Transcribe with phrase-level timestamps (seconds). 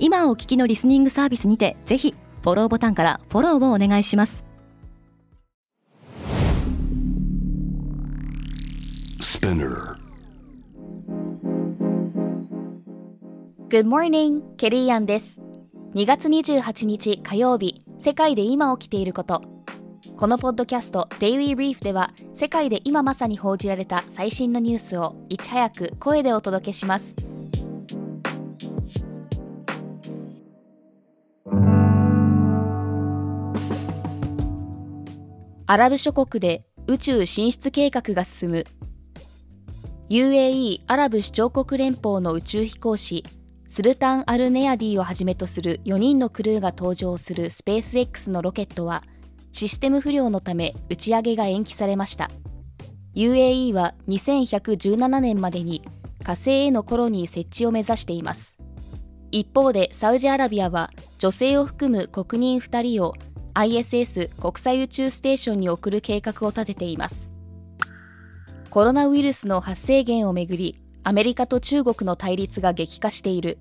[0.00, 4.44] 今お聞きのリスニングサービスにてぜひフォローボタンからフォローをお願いします。
[13.68, 15.38] Good morning, ケリーアンです
[15.94, 19.42] 2月28日火曜日世界で今起きていること
[20.16, 27.14] このポッドキャスト Daily Brief では世界で今まさに報じられた最新のニュースをいち早く声でお届けします
[35.70, 38.64] アラブ諸国で宇宙進出計画が進む。
[40.08, 43.22] UAE アラブ首長国連邦の宇宙飛行士
[43.68, 49.04] スルタン・アルネアディをはじめとする4人のクルーが搭乗するスペース X のロケットは
[49.52, 52.30] システム不良のため打ち上げが延期されました。
[53.14, 55.82] UAE は2117年までに
[56.24, 58.56] 火星へのコロニー設置を目指しています。
[59.30, 63.12] 一方でサウジアラビアは女性を含む国人2人を
[63.58, 67.32] ISS 国際宇宙ステーションに送る計画を立てています。
[68.70, 73.58] コロナウイルスの発生源をめぐりアメリカと中国の対立が激化している。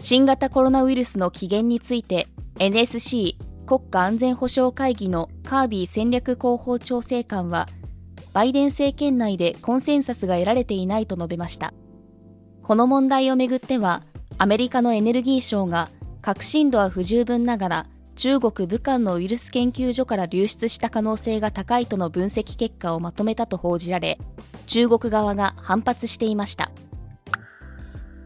[0.00, 2.26] 新型コロナウイルスの起源について
[2.58, 3.36] NSC
[3.66, 7.68] 国家安全保障会議のカービー戦略広報調整官は
[8.32, 11.74] バイデン政権内でコンセンサスが得られていないと述べました。
[12.62, 14.04] この問題をめぐっては
[14.38, 15.90] アメリカのエネルギー省が
[16.22, 17.86] 革新度は不十分ながら
[18.16, 24.18] 中国武漢のウイルス研究所から流出した可能性が高いとの分析結果をまとめたと報じられ
[24.66, 26.72] 中国側が反発していました。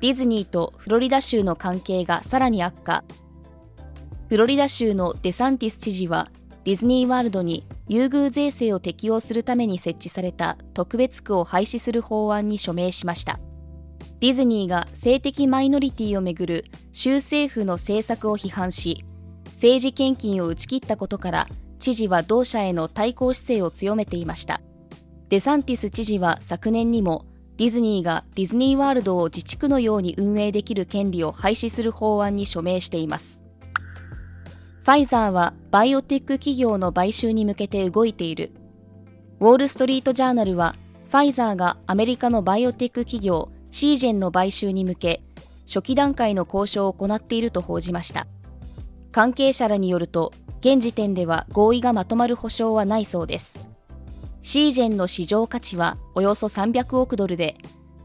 [0.00, 3.04] ディズニーとフロリダ州の関係がさらに悪化。
[4.28, 6.30] フロリダ州のデサンティス知事は
[6.64, 13.40] ディズニーワールドに優遇税制を適用するために設置された特別区を廃止する法案に署名しました。
[14.20, 19.04] ディズニーが性的マイノリティをめぐる州政府の政策を批判し
[19.60, 21.48] 政治献金を打ち切ったことから
[21.78, 24.62] 知事は同社への対抗姿勢を強めていました。
[25.28, 27.26] デサンティス知事は昨年にも
[27.58, 33.44] ディズニーがディズニーワールドを自治区のように運営できる権利を廃止する法案に署名しています。
[34.80, 38.52] ファイザーはバイオテック企業の買収に向けて動いている。
[39.40, 40.74] ウォール・ストリート・ジャーナルは
[41.08, 45.20] ファイザーがアメリカのバイオテック企業シージェンの買収に向け
[45.66, 48.26] 初期段階の交渉を行っていると報じました。
[49.12, 53.58] 関係者らによると現時点では合意がまとまる保証はないそうです。
[54.42, 57.56] シージェンの市場価値はおよそ300億ドルで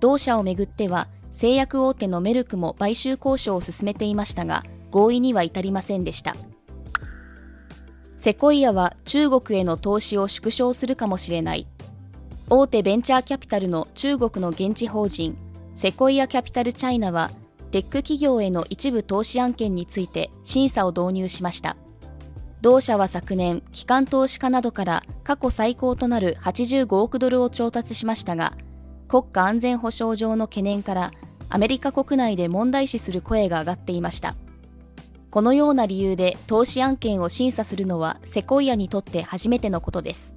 [0.00, 6.36] 同社をめぐっては製薬大手のメルクも買収交渉を進めていましたが合意には至りませんでした。
[8.16, 11.68] セコイアは中国への投資を縮小するかもしれない。
[12.50, 15.36] 大手ベンチャーキャピタルの中国の現地法人
[15.74, 17.30] セコイアキャピタルチャイナは
[17.70, 21.76] テック企業への一部投資案件について審査を導入しました。
[22.60, 28.54] 同社は昨年機関投資家などから過去最高となる85億ドルを調達しましたが
[29.06, 31.12] 国家安全保障上の懸念から
[31.48, 34.34] アメリカ国内で問題視する声が上がっていました。
[35.30, 40.36] このような理由で投資案件を審査するのはセコイアにとって初めてのことです。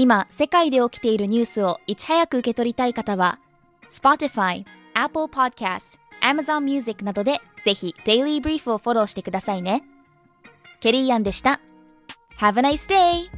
[0.00, 3.40] 今、世界で起きているニュースをいち早く受け取りたい方は、
[3.90, 4.64] Spotify、
[4.94, 9.82] Apple Podcast、Amazon Music などでぜひ Daily Brief をフォローしてくださいね。
[10.78, 11.60] ケリーアンでした。
[12.38, 13.37] Have a nice day!